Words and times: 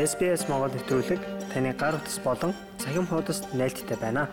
SBS 0.00 0.48
Монгол 0.48 0.72
нэвтрүүлэг 0.72 1.20
таны 1.52 1.76
гар 1.76 2.00
утас 2.00 2.16
болон 2.24 2.56
цахим 2.80 3.04
хуудасд 3.04 3.44
нийлдэхтэй 3.52 4.00
байна. 4.00 4.32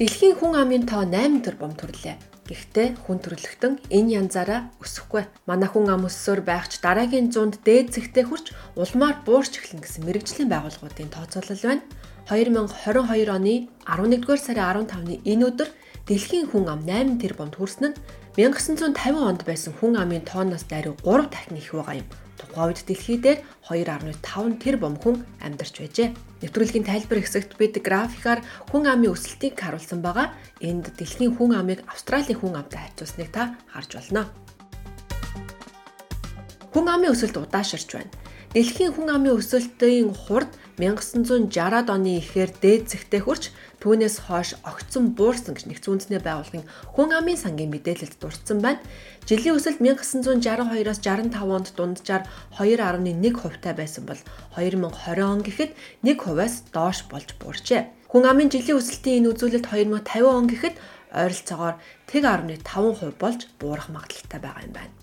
Дэлхийн 0.00 0.40
хүн 0.40 0.56
амын 0.56 0.88
тоо 0.88 1.04
8 1.04 1.44
тэрбум 1.44 1.76
төрлөө. 1.76 2.16
Гэхдээ 2.48 3.04
хүн 3.04 3.18
төрөлхтөн 3.20 3.74
энэ 3.92 4.24
янзаараа 4.24 4.72
өсөхгүй. 4.80 5.28
Манай 5.44 5.68
хүн 5.68 5.92
ам 5.92 6.08
өссөөр 6.08 6.40
байхч 6.40 6.80
дараагийн 6.80 7.28
100-д 7.28 7.60
дээд 7.60 7.92
зэгтээ 7.92 8.24
хүрч 8.24 8.46
улмаар 8.80 9.20
буурч 9.28 9.60
эхлэн 9.60 9.84
гэсэн 9.84 10.08
мэрэгжлийн 10.08 10.48
байгууллагуудын 10.48 11.12
тооцоолол 11.12 11.60
байна. 11.60 11.84
2022 12.32 13.28
оны 13.28 13.68
11-р 13.84 14.40
сарын 14.40 14.88
15-ны 14.88 15.20
энэ 15.28 15.44
өдөр 15.44 15.68
дэлхийн 16.10 16.50
хүн 16.50 16.66
ам 16.66 16.82
8 16.82 17.22
тэрбумд 17.22 17.54
хүрсэн 17.54 17.94
нь 17.94 17.98
1950 18.34 19.14
онд 19.14 19.46
байсан 19.46 19.70
хүн 19.78 19.94
амын 19.94 20.26
тооноос 20.26 20.66
даруй 20.66 20.98
3 21.06 21.30
дахин 21.30 21.54
их 21.62 21.70
байгаа 21.70 22.02
юм. 22.02 22.08
Тухайн 22.34 22.74
үед 22.74 22.82
дэлхий 22.82 23.18
дээр 23.22 23.38
2.5 23.70 24.58
тэрбум 24.58 24.98
хүн 24.98 25.22
амьдарч 25.38 25.74
байжээ. 25.78 26.10
Нэвтрүүлгийн 26.42 26.88
тайлбар 26.90 27.22
хэсэгт 27.22 27.54
бид 27.54 27.78
графикаар 27.78 28.42
хүн 28.74 28.90
амын 28.90 29.14
өсөлтийг 29.14 29.54
харуулсан 29.54 30.02
байгаа. 30.02 30.34
Энд 30.58 30.90
дэлхийн 30.98 31.38
хүн 31.38 31.54
амыг 31.54 31.86
Австралийн 31.86 32.42
хүн 32.42 32.58
амтай 32.58 32.90
харьцуулсныг 32.90 33.30
та 33.30 33.54
харж 33.70 33.94
байна. 33.94 34.26
Хүн 36.70 36.86
амын 36.86 37.10
өсөлт 37.10 37.34
удаашрч 37.34 37.90
байна. 37.98 38.14
Дэлхийн 38.54 38.94
хүн 38.94 39.10
амын 39.10 39.38
өсөлтийн 39.42 40.14
хурд 40.14 40.54
1960-ад 40.78 41.90
оны 41.90 42.22
ихээр 42.22 42.50
дээд 42.62 42.94
зэгтээ 42.94 43.26
хүрч 43.26 43.50
түүнээс 43.82 44.16
хойш 44.30 44.54
огцон 44.62 45.18
буурсан 45.18 45.58
гэж 45.58 45.66
нэгдсэн 45.66 45.90
үндэсний 45.90 46.22
байгууллагын 46.22 46.66
хүн 46.94 47.10
амын 47.10 47.38
сангийн 47.42 47.74
мэдээлэлд 47.74 48.22
дурдсан 48.22 48.62
байна. 48.62 48.78
Жилийн 49.26 49.58
өсөлт 49.58 49.82
1962-оос 49.82 51.02
65 51.02 51.42
онд 51.42 51.68
дунджаар 51.74 52.22
2.1 52.54 53.34
хувьтай 53.34 53.74
байсан 53.74 54.06
бол 54.06 54.22
2020 54.54 55.26
он 55.26 55.42
гэхэд 55.42 55.74
1 56.06 56.22
хувиас 56.22 56.54
доош 56.70 57.06
болж 57.10 57.34
буурчээ. 57.42 57.82
Хүн 58.14 58.24
амын 58.30 58.46
жилийн 58.46 58.78
өсөлтийн 58.78 59.26
энэ 59.26 59.30
үзүүлэлт 59.34 59.66
2050 59.74 60.22
он 60.22 60.46
гэхэд 60.46 60.74
ойролцоогоор 61.18 61.76
1.5% 62.06 63.18
болж 63.18 63.40
буурах 63.58 63.90
магадлалтай 63.90 64.38
байгаа 64.38 64.66
юм 64.66 64.74
байна. 64.74 64.94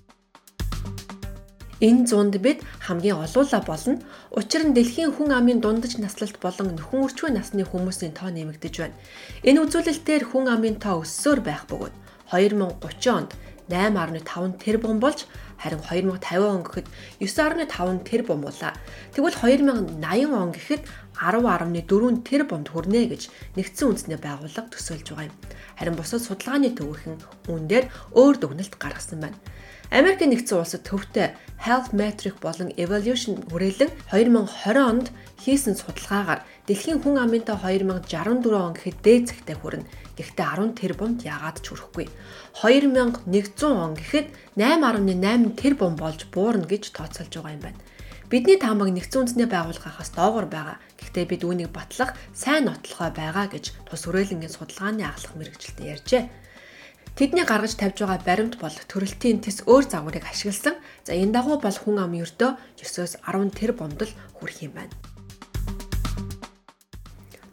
Энэ 1.80 2.08
зуунд 2.09 2.36
бид 2.42 2.66
хамгийн 2.81 3.22
олуула 3.22 3.61
болно. 3.61 4.02
Учир 4.33 4.66
нь 4.66 4.73
дэлхийн 4.73 5.14
хүн 5.14 5.30
амын 5.30 5.61
дундаж 5.61 6.02
наслалт 6.02 6.42
болон 6.42 6.73
нөхөн 6.73 7.06
өрчвөө 7.06 7.30
насны 7.38 7.61
хүмүүсийн 7.70 8.17
тоо 8.17 8.33
нэмэгдэж 8.33 8.73
байна. 8.81 8.97
Энэ 9.45 9.61
үзүүлэлтээр 9.61 10.23
хүн 10.25 10.50
амын 10.50 10.81
тоо 10.81 11.05
өссөөр 11.05 11.39
байх 11.45 11.70
бөгөөд 11.70 11.94
2030 12.33 13.14
онд 13.14 13.31
8.5 13.70 14.58
тэрбум 14.58 14.98
болж 14.98 15.30
харин 15.61 15.81
2050 15.86 16.42
он 16.42 16.64
гэхэд 16.66 16.88
9.5 17.22 18.09
тэрбум 18.09 18.42
боллаа. 18.42 18.73
Тэгвэл 19.14 19.38
2080 19.38 20.33
он 20.33 20.50
гэхэд 20.58 20.81
10.4 21.14 22.25
тэрбумд 22.25 22.67
хүрнэ 22.73 23.02
гэж 23.05 23.22
нэгдсэн 23.53 23.86
үндэсний 23.86 24.17
байгууллага 24.17 24.73
төсөөлж 24.73 25.08
байгаа 25.14 25.30
юм. 25.30 25.36
Харин 25.78 25.95
бусад 25.98 26.25
судалгааны 26.25 26.73
төвөөрхөн 26.73 27.17
үүн 27.50 27.64
дээр 27.70 27.86
өөр 28.17 28.36
дүгнэлт 28.42 28.73
гаргасан 28.81 29.22
байна. 29.22 29.38
Америк 29.88 30.20
нэгдсэн 30.20 30.60
улсад 30.60 30.84
төвтэй 30.84 31.32
Health 31.64 31.96
Metric 31.96 32.44
болон 32.44 32.76
Evolution 32.76 33.40
хүрээлэн 33.48 33.88
2020 34.12 34.76
онд 34.84 35.08
хийсэн 35.40 35.80
судалгаагаар 35.80 36.44
дэлхийн 36.68 37.00
хүн 37.00 37.16
амынтай 37.24 37.56
2064 37.56 38.52
он 38.52 38.76
гэхэд 38.76 38.98
дээд 39.00 39.24
зэгтээ 39.32 39.58
хүрнэ. 39.64 39.88
Гэхдээ 40.20 40.48
10 40.60 40.76
тэрбумд 40.76 41.20
яагаад 41.23 41.64
ч 41.64 41.72
хүрэхгүй. 41.72 42.06
2100 42.60 43.64
он 43.64 43.95
гэхэд 43.95 44.28
8.8 44.60 45.56
тэрбум 45.56 45.95
болж 45.95 46.28
буурна 46.36 46.67
гэж 46.67 46.92
тооцоолж 46.92 47.32
байгаа 47.40 47.56
юм 47.56 47.64
байна. 47.64 47.80
Бидний 48.28 48.60
таамаг 48.60 48.92
нэгдсэн 48.92 49.23
үндэсний 49.23 49.48
байгууллагаас 49.48 50.11
доогор 50.11 50.52
байгаа. 50.52 50.84
Гэхдээ 51.00 51.26
бид 51.32 51.48
үүнийг 51.48 51.72
батлах 51.72 52.11
сайн 52.36 52.67
нотлохой 52.67 53.16
байгаа 53.16 53.48
гэж 53.48 53.72
тус 53.88 54.04
хүрээлэнгийн 54.04 54.52
судалгааны 54.52 55.08
ахлах 55.08 55.32
мэрэгчлэлтэд 55.40 55.88
ярьжээ. 55.95 56.23
Тэдний 57.17 57.50
гаргаж 57.50 57.73
тавьж 57.73 58.05
байгаа 58.05 58.22
баримт 58.22 58.61
бол 58.61 58.70
төрөлтийн 58.70 59.42
тис 59.42 59.66
өөр 59.66 59.89
загварыг 59.89 60.22
ашигласан. 60.30 60.78
За 61.02 61.17
энэ 61.17 61.33
дагуу 61.33 61.58
бол 61.58 61.73
хүн 61.73 61.98
ам 61.98 62.14
ердөө 62.14 62.78
9-өөс 62.78 63.26
10 63.26 63.58
тэр 63.58 63.73
бомдол 63.73 64.11
хүрэх 64.38 64.61
юм 64.61 64.78
байна. 64.78 64.94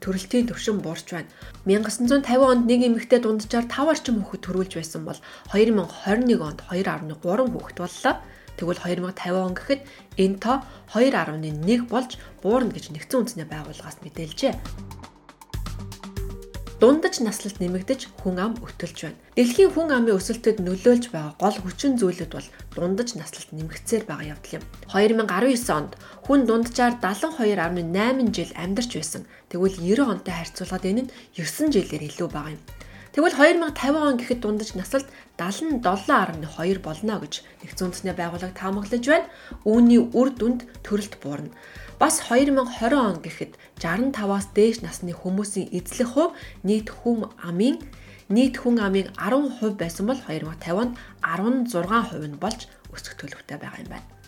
Төрөлтийн 0.04 0.52
төвшин 0.52 0.84
буурч 0.84 1.16
байна. 1.16 1.32
1950 1.64 2.44
онд 2.44 2.68
нэг 2.68 2.80
эмэгтэй 2.92 3.24
дунджаар 3.24 3.64
5 3.64 3.88
орчим 3.88 4.20
хүүхэд 4.20 4.44
төрүүлж 4.44 4.72
байсан 4.76 5.08
бол 5.08 5.16
2021 5.56 6.44
онд 6.44 6.60
2.3 6.68 7.48
хүүхэд 7.48 7.78
боллоо. 7.80 8.14
Тэгвэл 8.60 8.84
2050 8.84 9.32
он 9.48 9.56
гэхэд 9.56 9.80
энэ 10.20 10.40
тоо 10.44 10.60
2.1 10.92 11.88
болж 11.88 12.20
буурна 12.44 12.68
гэж 12.68 12.92
нэгдсэн 12.92 13.16
үндэсний 13.16 13.48
байгууллагаас 13.48 13.96
мэдээлжээ 14.04 14.52
дундаж 16.84 17.24
наслалт 17.24 17.64
нэмэгдэж 17.64 18.12
хүн 18.20 18.36
ам 18.44 18.52
өтөлж 18.60 18.98
байна. 19.08 19.16
Дэлхийн 19.40 19.72
хүн 19.72 19.88
амын 19.88 20.20
өсөлтөд 20.20 20.60
нөлөөлж 20.60 21.16
байгаа 21.16 21.32
гол 21.40 21.56
хүчин 21.64 21.96
зүйлүүд 21.96 22.32
бол 22.36 22.48
дундаж 22.76 23.16
наслалт 23.16 23.56
нэмэгдсээр 23.56 24.04
байгаа 24.04 24.36
явдал 24.36 24.60
юм. 24.60 24.64
2019 24.92 25.64
онд 25.72 25.96
хүн 26.28 26.44
дунджаар 26.44 27.00
72.8 27.00 28.36
жил 28.36 28.52
амьдарч 28.52 28.90
байсан. 29.00 29.24
Тэгвэл 29.48 29.80
90 29.80 30.12
онтой 30.12 30.34
харьцуулахад 30.36 30.84
энэ 30.84 31.02
нь 31.08 31.12
9 31.40 31.72
жилээр 31.72 32.04
илүү 32.04 32.28
бага 32.28 32.52
юм. 32.52 32.60
Тэгвэл 33.14 33.30
2050 33.38 33.94
он 33.94 34.18
гэхэд 34.18 34.42
дундаж 34.42 34.74
наслалт 34.74 35.06
77.2 35.38 36.82
болно 36.82 37.22
гэж 37.22 37.46
нэгдсэн 37.62 37.86
үндэсний 37.86 38.10
байгууллага 38.10 38.58
таамаглаж 38.58 39.06
байна. 39.06 39.30
Үүний 39.62 40.02
үр 40.02 40.34
дүнд 40.34 40.66
төрөлт 40.82 41.22
буурна. 41.22 41.54
Бас 42.02 42.18
2020 42.26 42.90
он 42.90 43.22
гэхэд 43.22 43.54
65-аас 43.78 44.50
дээш 44.50 44.82
насны 44.82 45.14
хүмүүсийн 45.14 45.70
эзлэх 45.70 46.10
хувь 46.18 46.34
нийт 46.66 46.90
хүм 46.90 47.30
амын 47.38 47.78
нийт 48.34 48.58
хүн 48.58 48.82
амын 48.82 49.06
10% 49.14 49.78
байсан 49.78 50.10
бол 50.10 50.18
2050 50.18 50.74
онд 50.74 50.98
16% 51.70 52.34
нь 52.34 52.42
болж 52.42 52.66
өсөх 52.90 53.14
төлөвтэй 53.14 53.62
байгаа 53.62 53.78
юм 53.78 53.94
байна. 53.94 54.23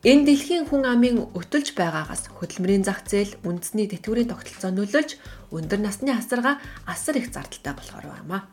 Энэ 0.00 0.24
дэлхийн 0.24 0.64
хүн 0.64 0.88
амын 0.88 1.28
өтөлж 1.36 1.76
байгаагаас 1.76 2.32
хөдөлмөрийн 2.32 2.88
зах 2.88 3.04
зээл 3.04 3.36
үндэсний 3.44 3.84
тэтгэврийн 3.84 4.32
тогтолцоо 4.32 4.72
нөлөөлж 4.72 5.20
өндөр 5.52 5.80
насны 5.84 6.16
асарга 6.16 6.56
асар 6.88 7.20
их 7.20 7.28
зардалтай 7.28 7.76
болохоор 7.76 8.08
байна. 8.08 8.48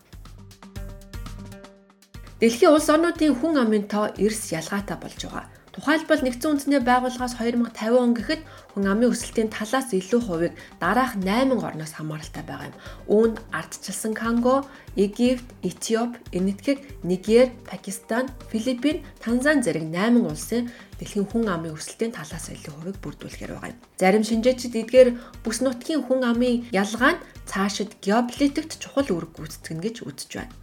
Дэлхийн 2.43 2.75
улс 2.75 2.91
орнуудын 2.91 3.31
хүн 3.39 3.63
амын 3.63 3.87
тоо 3.87 4.11
эрс 4.19 4.51
ялгаатай 4.51 4.99
болж 4.99 5.23
байгаа. 5.23 5.56
Тухайлбал 5.77 6.25
нэгдсэн 6.25 6.57
үндэсний 6.57 6.81
байгууллагаас 6.81 7.37
2050 7.37 8.01
он 8.01 8.17
гэхэд 8.17 8.41
хүн 8.73 8.85
амын 8.89 9.13
өсөлтийн 9.13 9.53
талаас 9.53 9.93
илүү 9.93 10.21
хувийг 10.25 10.53
дараах 10.81 11.13
8 11.21 11.53
орноос 11.53 11.93
хамааралтай 11.93 12.41
байгаа 12.49 12.73
юм. 12.73 12.81
Үүнд 13.05 13.37
ардчилсан 13.53 14.17
Конго, 14.17 14.65
Египт, 14.97 15.45
Этиоп, 15.61 16.17
Энэтхэг, 16.33 16.81
Нигер, 17.05 17.53
Пакистан, 17.69 18.25
Филиппин, 18.49 19.05
Танзан 19.21 19.61
зэрэг 19.61 19.85
8 19.93 20.17
улсын 20.25 20.65
дэлхийн 20.97 21.29
хүн 21.29 21.45
амын 21.45 21.77
өсөлтийн 21.77 22.09
талаас 22.09 22.49
илүү 22.49 22.73
хувийг 22.73 22.97
бүрдүүлэхээр 22.97 23.53
байгаа 23.53 23.69
юм. 23.69 23.81
Зарим 24.01 24.25
шинжээчид 24.25 24.73
эдгээр 24.81 25.09
бүс 25.45 25.61
нутгийн 25.61 26.01
хүн 26.09 26.25
амын 26.25 26.65
ялгаа 26.73 27.21
нь 27.21 27.23
цаашид 27.45 28.01
геополитикт 28.01 28.81
чухал 28.81 29.13
үүрэг 29.13 29.29
гүйцэтгэнэ 29.29 29.83
гэж 29.85 29.95
үзэж 30.09 30.31
байна. 30.41 30.57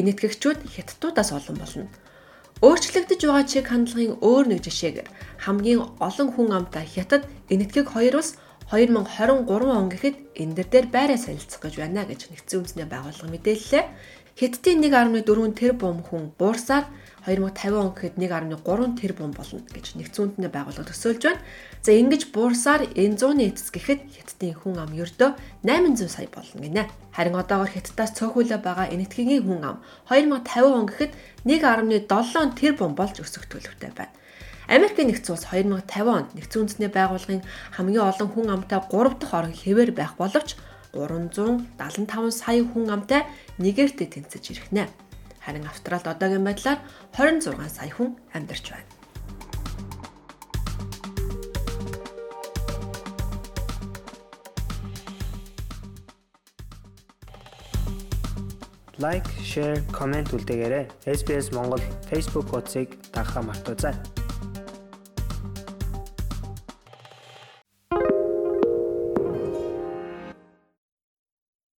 Энэтхэгчүүд 0.00 0.64
хятадуудаас 0.64 1.36
олон 1.36 1.60
болно. 1.60 1.92
Өөрчлөгдөж 2.62 3.20
байгаа 3.26 3.46
чиг 3.50 3.66
хандлагын 3.66 4.22
өөр 4.22 4.46
нэг 4.54 4.60
жишээгээр 4.62 5.08
хамгийн 5.42 5.82
олон 5.98 6.28
хүн 6.30 6.48
амтай 6.54 6.86
хятад 6.86 7.26
энэтхэг 7.50 7.90
хоёр 7.90 8.22
улс 8.22 8.38
2023 8.70 9.50
он 9.66 9.90
гэхэд 9.90 10.16
энэ 10.38 10.54
дээр 10.70 10.86
байраа 10.94 11.18
солилцох 11.18 11.58
гэж 11.58 11.74
байна 11.82 12.06
гэж 12.06 12.30
нэгдсэн 12.30 12.58
үндэсний 12.62 12.86
байгууллага 12.86 13.34
мэдээллээ. 13.34 13.84
Хятадын 14.42 14.82
1.4 14.82 15.54
тэрбум 15.54 16.02
хүн 16.02 16.34
буурсаар 16.34 16.90
2050 17.30 17.78
он 17.78 17.94
гэхэд 17.94 18.18
1.3 18.18 18.98
тэрбум 18.98 19.30
болно 19.30 19.62
гэж 19.70 19.94
нэгдсэн 19.94 20.34
үндэсний 20.34 20.50
байгууллага 20.50 20.90
төсөөлж 20.90 21.22
байна. 21.22 21.46
За 21.78 21.94
ингэж 21.94 22.34
буурсаар 22.34 22.90
энэ 22.90 23.22
100-ны 23.22 23.54
эцэс 23.54 23.70
гэхэд 23.70 24.02
хятадын 24.10 24.58
хүн 24.58 24.82
ам 24.82 24.90
ердөө 24.98 25.38
800 25.62 26.10
сая 26.10 26.26
болно 26.26 26.58
гинэ. 26.58 26.90
Харин 27.14 27.38
одоогор 27.38 27.70
хятадаас 27.70 28.18
цөөхүүлээ 28.18 28.58
байгаа 28.58 28.90
энэтхэгийн 28.90 29.46
хүн 29.46 29.62
ам 29.62 29.78
2050 30.10 30.74
он 30.74 30.86
гэхэд 30.90 31.12
1.7 31.46 32.58
тэрбум 32.58 32.98
болж 32.98 33.22
өсөх 33.22 33.46
төлөвтэй 33.46 33.94
байна. 33.94 34.10
Америкийн 34.66 35.06
нэгдсэн 35.06 35.38
улс 35.38 35.46
2050 35.54 36.02
онд 36.10 36.34
нэгдсэн 36.34 36.66
үндэсний 36.66 36.90
байгууллагын 36.90 37.46
хамгийн 37.78 38.10
олон 38.10 38.28
хүн 38.34 38.50
амтай 38.50 38.82
3 38.90 39.22
дахь 39.22 39.34
орон 39.38 39.54
хэвээр 39.54 39.94
байх 39.94 40.18
боловч 40.18 40.58
375 40.92 42.30
сая 42.30 42.62
хүн 42.64 42.92
амтай 42.92 43.24
нэгээртээ 43.58 44.08
тэнцэж 44.12 44.44
ирэх 44.52 44.68
нэ. 44.76 44.84
Харин 45.44 45.66
Австралид 45.66 46.06
одоогийн 46.06 46.44
байдлаар 46.44 46.78
26 47.16 47.56
сая 47.68 47.90
хүн 47.90 48.16
амьдарч 48.36 48.66
байна. 48.70 48.92
лайк, 59.02 59.26
share, 59.42 59.82
comment 59.90 60.30
үлдээгээрэй. 60.30 60.86
SBS 61.18 61.50
Монгол 61.50 61.82
Facebook 62.06 62.46
хуудсыг 62.54 62.88
дагахаа 63.10 63.42
мартаоцай. 63.42 64.21